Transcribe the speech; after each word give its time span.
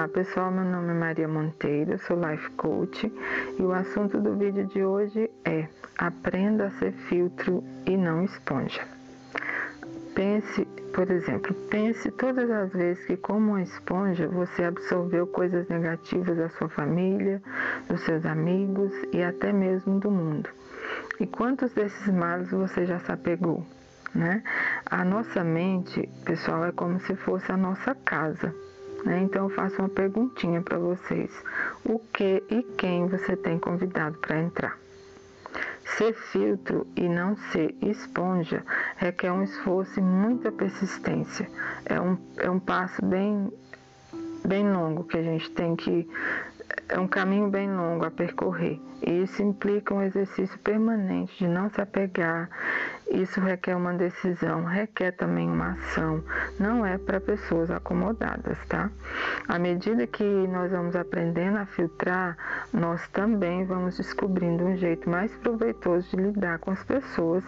Olá 0.00 0.08
pessoal, 0.08 0.50
meu 0.50 0.64
nome 0.64 0.92
é 0.92 0.94
Maria 0.94 1.28
Monteiro, 1.28 1.98
sou 1.98 2.16
Life 2.18 2.48
Coach 2.52 3.12
e 3.58 3.62
o 3.62 3.70
assunto 3.70 4.18
do 4.18 4.34
vídeo 4.34 4.66
de 4.68 4.82
hoje 4.82 5.30
é 5.44 5.68
Aprenda 5.98 6.68
a 6.68 6.70
ser 6.70 6.92
filtro 7.10 7.62
e 7.84 7.98
não 7.98 8.24
esponja. 8.24 8.80
Pense, 10.14 10.64
por 10.94 11.10
exemplo, 11.10 11.52
pense 11.68 12.10
todas 12.12 12.50
as 12.50 12.72
vezes 12.72 13.04
que, 13.04 13.18
como 13.18 13.50
uma 13.50 13.62
esponja, 13.62 14.26
você 14.26 14.64
absorveu 14.64 15.26
coisas 15.26 15.68
negativas 15.68 16.34
da 16.34 16.48
sua 16.48 16.70
família, 16.70 17.42
dos 17.86 18.00
seus 18.00 18.24
amigos 18.24 18.94
e 19.12 19.22
até 19.22 19.52
mesmo 19.52 20.00
do 20.00 20.10
mundo. 20.10 20.48
E 21.20 21.26
quantos 21.26 21.74
desses 21.74 22.10
males 22.10 22.50
você 22.50 22.86
já 22.86 22.98
se 23.00 23.12
apegou? 23.12 23.66
Né? 24.14 24.42
A 24.86 25.04
nossa 25.04 25.44
mente, 25.44 26.08
pessoal, 26.24 26.64
é 26.64 26.72
como 26.72 26.98
se 27.00 27.14
fosse 27.16 27.52
a 27.52 27.56
nossa 27.58 27.94
casa. 27.94 28.50
Né? 29.04 29.22
Então 29.22 29.44
eu 29.44 29.50
faço 29.50 29.76
uma 29.78 29.88
perguntinha 29.88 30.60
para 30.62 30.78
vocês: 30.78 31.30
o 31.84 31.98
que 31.98 32.42
e 32.50 32.62
quem 32.76 33.06
você 33.06 33.36
tem 33.36 33.58
convidado 33.58 34.18
para 34.18 34.40
entrar? 34.40 34.78
Ser 35.96 36.14
filtro 36.14 36.86
e 36.96 37.08
não 37.08 37.36
ser 37.50 37.74
esponja 37.82 38.64
requer 38.96 39.32
um 39.32 39.42
esforço 39.42 39.98
e 39.98 40.02
muita 40.02 40.52
persistência. 40.52 41.50
É 41.84 42.00
um, 42.00 42.16
é 42.36 42.48
um 42.48 42.60
passo 42.60 43.04
bem, 43.04 43.52
bem 44.46 44.70
longo 44.72 45.04
que 45.04 45.18
a 45.18 45.22
gente 45.22 45.50
tem 45.50 45.74
que 45.74 46.08
é 46.88 46.98
um 46.98 47.08
caminho 47.08 47.48
bem 47.48 47.70
longo 47.70 48.04
a 48.04 48.10
percorrer 48.10 48.80
e 49.02 49.22
isso 49.22 49.42
implica 49.42 49.94
um 49.94 50.02
exercício 50.02 50.58
permanente 50.58 51.38
de 51.38 51.48
não 51.48 51.70
se 51.70 51.80
apegar. 51.80 52.48
Isso 53.10 53.40
requer 53.40 53.74
uma 53.74 53.94
decisão, 53.94 54.64
requer 54.64 55.12
também 55.12 55.48
uma 55.48 55.72
ação. 55.72 56.22
Não 56.58 56.84
é 56.84 56.98
para 56.98 57.20
pessoas 57.20 57.70
acomodadas, 57.70 58.58
tá? 58.68 58.90
À 59.48 59.58
medida 59.58 60.06
que 60.06 60.22
nós 60.22 60.70
vamos 60.70 60.94
aprendendo 60.94 61.58
a 61.58 61.66
filtrar, 61.66 62.36
nós 62.72 63.06
também 63.08 63.64
vamos 63.64 63.96
descobrindo 63.96 64.64
um 64.64 64.76
jeito 64.76 65.08
mais 65.08 65.34
proveitoso 65.38 66.08
de 66.10 66.16
lidar 66.16 66.58
com 66.58 66.70
as 66.70 66.82
pessoas 66.84 67.42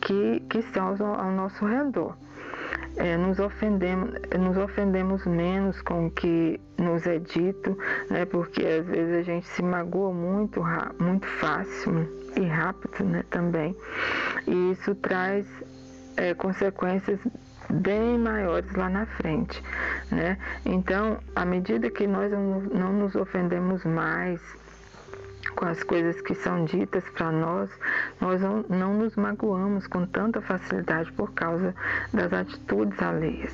que, 0.00 0.40
que 0.48 0.58
estão 0.58 0.88
ao, 0.88 1.20
ao 1.20 1.30
nosso 1.32 1.64
redor 1.64 2.16
é, 2.96 3.16
nos, 3.16 3.38
ofendemos, 3.38 4.10
nos 4.38 4.56
ofendemos 4.56 5.24
menos 5.26 5.80
com 5.82 6.06
o 6.06 6.10
que 6.10 6.60
nos 6.78 7.06
é 7.06 7.18
dito, 7.18 7.76
né, 8.10 8.24
porque 8.24 8.64
às 8.64 8.86
vezes 8.86 9.14
a 9.14 9.22
gente 9.22 9.46
se 9.46 9.62
magoa 9.62 10.12
muito, 10.12 10.62
muito 10.98 11.26
fácil 11.26 12.08
e 12.36 12.44
rápido 12.46 13.04
né, 13.04 13.24
também. 13.30 13.76
E 14.46 14.72
isso 14.72 14.94
traz 14.96 15.46
é, 16.16 16.34
consequências 16.34 17.18
bem 17.70 18.18
maiores 18.18 18.70
lá 18.74 18.88
na 18.88 19.06
frente, 19.06 19.62
né? 20.10 20.36
Então, 20.66 21.18
à 21.34 21.44
medida 21.44 21.90
que 21.90 22.06
nós 22.06 22.30
não 22.30 22.92
nos 22.92 23.14
ofendemos 23.14 23.84
mais, 23.84 24.40
com 25.50 25.64
as 25.64 25.82
coisas 25.82 26.20
que 26.20 26.34
são 26.34 26.64
ditas 26.64 27.04
para 27.10 27.30
nós, 27.32 27.70
nós 28.20 28.40
não, 28.40 28.64
não 28.68 28.94
nos 28.94 29.16
magoamos 29.16 29.86
com 29.86 30.06
tanta 30.06 30.40
facilidade 30.40 31.10
por 31.12 31.32
causa 31.32 31.74
das 32.12 32.32
atitudes 32.32 33.00
alheias. 33.02 33.52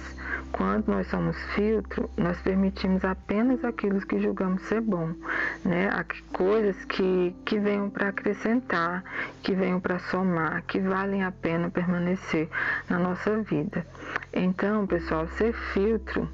Quando 0.52 0.88
nós 0.88 1.06
somos 1.08 1.36
filtro, 1.54 2.08
nós 2.16 2.40
permitimos 2.40 3.04
apenas 3.04 3.64
aquilo 3.64 4.00
que 4.00 4.20
julgamos 4.20 4.62
ser 4.62 4.80
bom, 4.80 5.12
né? 5.64 5.90
coisas 6.32 6.76
que, 6.84 7.34
que 7.44 7.58
venham 7.58 7.90
para 7.90 8.08
acrescentar, 8.08 9.04
que 9.42 9.54
venham 9.54 9.80
para 9.80 9.98
somar, 9.98 10.62
que 10.62 10.78
valem 10.80 11.24
a 11.24 11.32
pena 11.32 11.70
permanecer 11.70 12.48
na 12.88 12.98
nossa 12.98 13.42
vida. 13.42 13.86
Então, 14.32 14.86
pessoal, 14.86 15.26
ser 15.36 15.52
filtro 15.72 16.28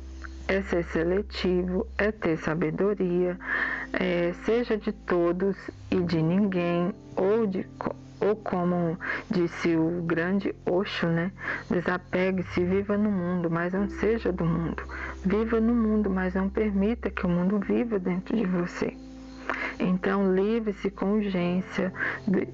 é 0.47 0.61
ser 0.63 0.85
seletivo, 0.85 1.87
é 1.97 2.13
ter 2.13 2.37
sabedoria, 2.39 3.39
é, 3.99 4.33
seja 4.45 4.77
de 4.77 4.93
todos 4.93 5.57
e 5.91 6.01
de 6.01 6.21
ninguém, 6.21 6.93
ou, 7.17 7.47
de, 7.47 7.67
ou 8.21 8.35
como 8.37 8.99
disse 9.31 9.77
o 9.77 10.03
grande 10.03 10.55
Osho, 10.67 11.07
né? 11.07 11.31
Desapegue-se, 11.71 12.65
viva 12.65 12.97
no 12.97 13.11
mundo, 13.11 13.51
mas 13.51 13.73
não 13.73 13.89
seja 13.89 14.33
do 14.33 14.45
mundo. 14.45 14.83
Viva 15.25 15.61
no 15.61 15.75
mundo, 15.75 16.11
mas 16.11 16.35
não 16.35 16.49
permita 16.49 17.11
que 17.11 17.25
o 17.25 17.29
mundo 17.29 17.59
viva 17.61 17.99
dentro 17.99 18.37
de 18.37 18.47
você. 18.47 18.97
Então, 19.79 20.35
livre-se 20.35 20.91
com 20.91 21.15
urgência 21.15 21.93
do, 22.27 22.47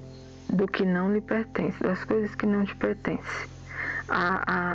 do 0.55 0.67
que 0.67 0.85
não 0.85 1.13
lhe 1.13 1.21
pertence, 1.21 1.81
das 1.81 2.03
coisas 2.03 2.35
que 2.35 2.45
não 2.45 2.65
te 2.65 2.75
pertencem 2.75 3.51
a, 4.11 4.43
a, 4.45 4.70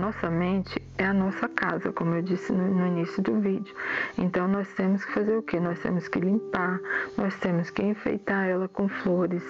nossa 0.00 0.30
mente 0.30 0.80
é 0.96 1.04
a 1.04 1.12
nossa 1.12 1.46
casa, 1.48 1.92
como 1.92 2.14
eu 2.14 2.22
disse 2.22 2.52
no, 2.52 2.66
no, 2.74 2.86
início 2.86 3.22
do 3.22 3.38
vídeo. 3.38 3.74
Então 4.16 4.48
nós 4.48 4.66
temos 4.74 5.04
que 5.04 5.12
fazer 5.12 5.36
o 5.36 5.42
que? 5.42 5.60
Nós 5.60 5.78
temos 5.80 6.08
que 6.08 6.18
limpar, 6.18 6.80
nós 7.16 7.38
temos 7.38 7.70
que 7.70 7.82
enfeitar 7.82 8.48
ela 8.48 8.66
com 8.66 8.88
flores, 8.88 9.42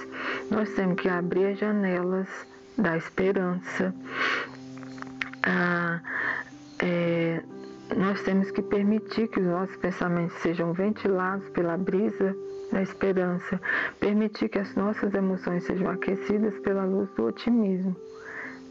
nós 0.50 0.68
temos 0.74 1.00
que 1.00 1.08
abrir 1.08 1.46
as 1.46 1.58
janelas 1.58 2.28
da 2.76 2.96
esperança. 2.96 3.94
Ah, 5.44 6.00
é, 6.80 7.42
nós 7.96 8.20
temos 8.22 8.50
que 8.50 8.60
permitir 8.60 9.28
que 9.28 9.40
os 9.40 9.46
nossos 9.46 9.76
pensamentos 9.76 10.36
sejam 10.42 10.72
ventilados 10.72 11.48
pela 11.50 11.76
brisa 11.76 12.36
da 12.72 12.82
esperança, 12.82 13.60
permitir 13.98 14.48
que 14.48 14.58
as 14.58 14.74
nossas 14.74 15.14
emoções 15.14 15.64
sejam 15.64 15.88
aquecidas 15.90 16.58
pela 16.60 16.84
luz 16.84 17.08
do 17.16 17.26
otimismo 17.26 17.96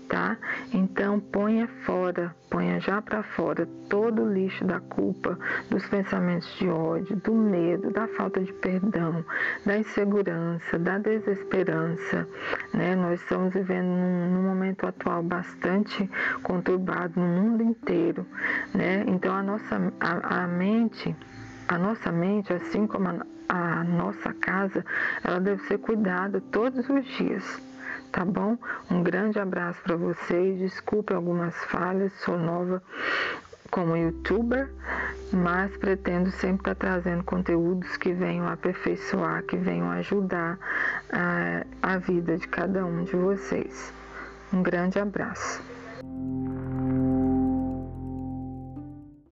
tá? 0.09 0.38
Então 0.74 1.20
ponha 1.20 1.68
fora, 1.86 2.36
ponha 2.50 2.80
já 2.80 3.02
para 3.02 3.24
fora 3.24 3.68
todo 3.88 4.24
o 4.24 4.34
lixo 4.34 4.66
da 4.66 4.80
culpa, 4.80 5.38
dos 5.70 5.88
pensamentos 5.88 6.52
de 6.58 6.68
ódio, 6.68 7.16
do 7.18 7.34
medo, 7.34 7.92
da 7.92 8.08
falta 8.08 8.42
de 8.42 8.52
perdão, 8.52 9.24
da 9.66 9.78
insegurança, 9.78 10.78
da 10.80 10.98
desesperança, 10.98 12.28
né? 12.74 12.96
Nós 12.96 13.22
estamos 13.22 13.53
vivendo 13.53 13.86
num, 13.86 14.34
num 14.34 14.44
momento 14.44 14.86
atual 14.86 15.22
bastante 15.24 16.09
conturbado 16.42 17.19
no 17.19 17.28
mundo 17.28 17.64
inteiro, 17.64 18.25
né? 18.74 19.03
Então 19.08 19.34
a 19.34 19.44
nossa 19.44 19.94
a, 20.00 20.44
a 20.44 20.48
mente 20.48 21.16
a 21.68 21.78
nossa 21.78 22.12
mente, 22.12 22.52
assim 22.52 22.88
como 22.88 23.09
a, 23.09 23.24
a 23.48 23.84
nossa 23.84 24.34
casa, 24.34 24.84
ela 25.24 25.40
deve 25.40 25.62
ser 25.68 25.78
cuidada 25.78 26.42
todos 26.52 26.90
os 26.90 27.06
dias 27.16 27.69
tá 28.12 28.25
bom? 28.25 28.58
Um 28.90 29.03
grande 29.03 29.40
abraço 29.40 29.81
para 29.84 29.96
vocês. 29.96 30.59
Desculpe 30.59 31.14
algumas 31.14 31.56
falhas, 31.66 32.12
sou 32.24 32.38
nova 32.38 32.81
como 33.72 33.96
youtuber, 33.96 34.70
mas 35.31 35.75
pretendo 35.78 36.31
sempre 36.31 36.72
estar 36.72 36.75
tá 36.75 36.88
trazendo 36.88 37.24
conteúdos 37.24 37.98
que 37.98 38.14
venham 38.14 38.48
aperfeiçoar, 38.48 39.44
que 39.44 39.58
venham 39.58 39.90
ajudar 39.92 40.58
a, 41.12 41.66
a 41.81 41.98
vida 41.98 42.38
de 42.38 42.48
cada 42.48 42.86
um 42.86 43.03
de 43.03 43.16
vocês. 43.16 43.94
Um 44.52 44.64
grande 44.64 45.00
abraço. 45.00 45.62